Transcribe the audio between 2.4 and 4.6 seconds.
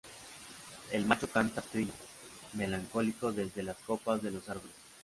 melancólico desde las copas de los